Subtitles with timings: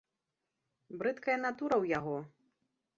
[1.03, 2.17] Брыдкая натура ў яго!